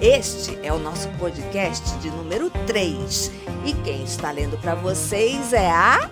Este 0.00 0.58
é 0.66 0.72
o 0.72 0.78
nosso 0.78 1.08
podcast 1.18 1.98
de 1.98 2.10
número 2.10 2.50
3 2.66 3.30
e 3.64 3.72
quem 3.84 4.02
está 4.02 4.30
lendo 4.30 4.58
para 4.58 4.74
vocês 4.74 5.52
é 5.52 5.70
a. 5.70 6.08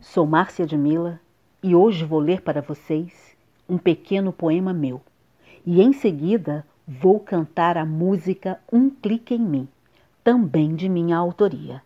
Sou 0.00 0.26
Márcia 0.26 0.66
de 0.66 0.76
Mila 0.76 1.20
e 1.62 1.74
hoje 1.74 2.04
vou 2.04 2.18
ler 2.18 2.42
para 2.42 2.60
vocês 2.60 3.12
um 3.68 3.78
pequeno 3.78 4.32
poema 4.32 4.72
meu. 4.72 5.00
E 5.64 5.80
em 5.80 5.92
seguida 5.92 6.66
vou 6.86 7.20
cantar 7.20 7.76
a 7.76 7.84
música 7.84 8.60
Um 8.72 8.90
Clique 8.90 9.34
em 9.34 9.40
Mim, 9.40 9.68
também 10.22 10.74
de 10.74 10.88
minha 10.88 11.16
autoria. 11.16 11.82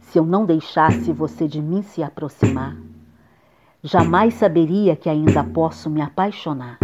Se 0.00 0.18
eu 0.18 0.24
não 0.24 0.46
deixasse 0.46 1.12
você 1.12 1.46
de 1.46 1.60
mim 1.60 1.82
se 1.82 2.02
aproximar, 2.02 2.76
jamais 3.82 4.34
saberia 4.34 4.96
que 4.96 5.08
ainda 5.08 5.44
posso 5.44 5.88
me 5.88 6.00
apaixonar. 6.00 6.78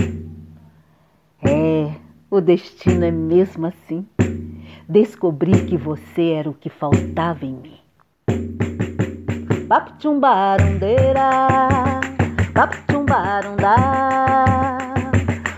É, 1.43 1.93
o 2.31 2.41
destino 2.41 3.05
é 3.05 3.11
mesmo 3.11 3.67
assim. 3.67 4.07
Descobri 4.89 5.65
que 5.67 5.77
você 5.77 6.31
era 6.33 6.49
o 6.51 6.55
que 6.55 6.69
faltava 6.69 7.45
em 7.45 7.55
mim. 7.55 7.79
Bapchumbarundeira, 9.67 11.47
bapchumbarundá, 12.53 13.77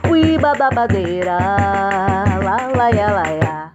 ui 0.08 0.38
bababadeira, 0.38 1.38
la 2.44 2.68
la 2.76 2.88
ya 2.90 3.10
la 3.10 3.28
ya. 3.28 3.72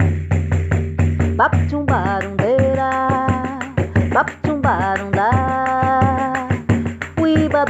Bapchumbarundeira, 1.35 2.89
bapchumbarundá, 4.13 5.18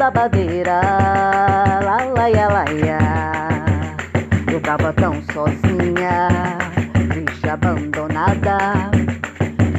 ui 0.10 0.14
bababadeira, 0.14 0.82
la 1.86 1.98
la 2.16 2.28
ya 2.30 2.48
la 2.50 2.66
ya. 2.72 3.00
Eu 4.52 4.60
tava 4.62 4.92
tão 4.94 5.22
sozinha, 5.34 6.28
triste, 7.10 7.48
abandonada 7.48 8.90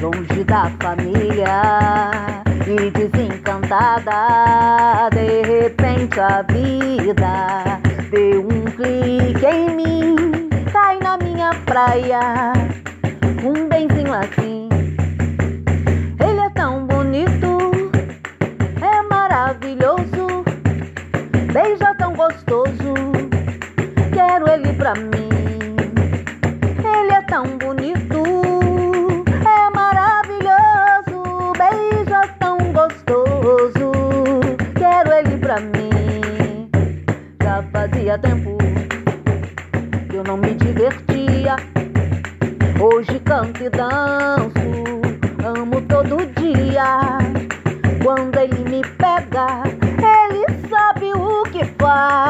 longe 0.00 0.44
da 0.44 0.70
família 0.80 2.10
e 2.66 2.90
desencantada. 2.90 4.12
De 5.10 5.42
repente 5.42 6.20
a 6.20 6.42
vida 6.42 7.80
deu 8.10 8.46
um 8.46 8.64
clique 8.76 9.46
em 9.46 9.74
mim, 9.74 10.48
cai 10.72 10.98
na 11.00 11.18
minha 11.18 11.50
praia, 11.66 12.52
um 13.44 13.68
benzinho 13.68 14.12
assim. 14.12 14.59
Tão 27.30 27.44
bonito. 27.58 28.22
é 29.46 29.70
maravilhoso, 29.72 31.52
beija 31.56 32.26
tão 32.40 32.58
gostoso. 32.72 33.92
Quero 34.74 35.12
ele 35.12 35.36
pra 35.38 35.60
mim. 35.60 36.68
Já 37.40 37.62
fazia 37.72 38.18
tempo 38.18 38.58
que 40.08 40.16
eu 40.16 40.24
não 40.24 40.36
me 40.38 40.54
divertia. 40.54 41.54
Hoje 42.80 43.20
canto 43.20 43.62
e 43.62 43.70
danço, 43.70 44.60
amo 45.44 45.80
todo 45.82 46.26
dia. 46.40 47.18
Quando 48.02 48.36
ele 48.38 48.58
me 48.68 48.82
pega, 48.98 49.62
ele 50.02 50.68
sabe 50.68 51.12
o 51.12 51.44
que 51.44 51.64
faz. 51.78 52.29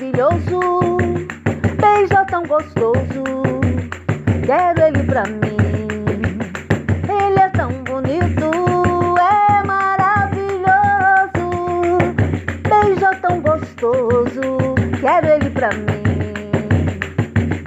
Maravilhoso, 0.00 0.96
beija 1.76 2.24
tão 2.24 2.46
gostoso. 2.46 3.22
Quero 4.46 4.82
ele 4.82 5.02
pra 5.04 5.24
mim. 5.24 5.58
Ele 7.06 7.38
é 7.38 7.48
tão 7.50 7.70
bonito, 7.84 8.50
é 9.18 9.62
maravilhoso, 9.66 10.70
beija 12.62 13.14
tão 13.20 13.40
gostoso. 13.42 14.40
Quero 15.00 15.26
ele 15.26 15.50
pra 15.50 15.68
mim. 15.70 16.02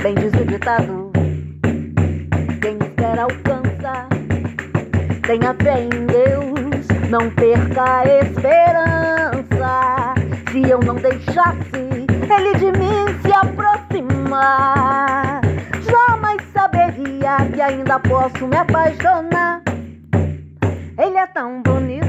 Bem 0.01 0.15
diz 0.15 0.33
o 0.33 0.45
ditado: 0.45 1.11
quem 2.61 2.77
espera 2.79 3.23
alcança. 3.23 4.07
Tenha 5.21 5.53
fé 5.61 5.83
em 5.83 5.89
Deus, 6.07 6.87
não 7.09 7.29
perca 7.29 7.99
a 7.99 8.05
esperança. 8.21 10.13
Se 10.51 10.69
eu 10.69 10.79
não 10.79 10.95
deixasse 10.95 12.02
ele 12.33 12.55
de 12.55 12.71
mim 12.79 13.05
se 13.21 13.31
aproximar, 13.31 13.81
jamais 15.81 16.41
saberia 16.51 17.37
que 17.53 17.61
ainda 17.61 17.99
posso 17.99 18.47
me 18.47 18.57
apaixonar. 18.57 19.61
Ele 20.97 21.17
é 21.17 21.27
tão 21.27 21.61
bonito, 21.61 22.02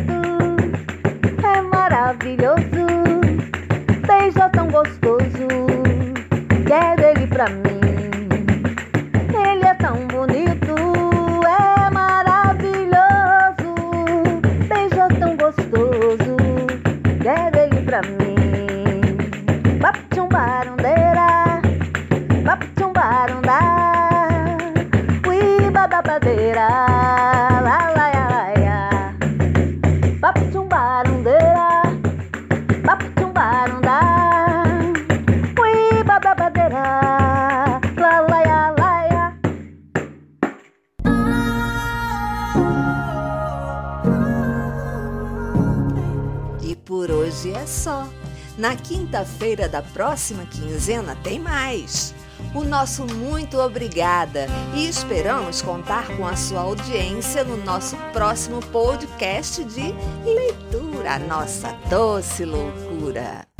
por 46.94 47.10
hoje 47.10 47.52
é 47.52 47.66
só. 47.66 48.08
Na 48.56 48.76
quinta-feira 48.76 49.68
da 49.68 49.82
próxima 49.82 50.46
quinzena 50.46 51.16
tem 51.24 51.40
mais. 51.40 52.14
O 52.54 52.62
nosso 52.62 53.04
muito 53.04 53.58
obrigada 53.58 54.46
e 54.76 54.86
esperamos 54.86 55.60
contar 55.60 56.06
com 56.16 56.24
a 56.24 56.36
sua 56.36 56.60
audiência 56.60 57.42
no 57.42 57.56
nosso 57.56 57.96
próximo 58.12 58.60
podcast 58.66 59.64
de 59.64 59.92
leitura, 60.24 61.16
a 61.16 61.18
nossa 61.18 61.72
doce 61.90 62.44
loucura. 62.44 63.53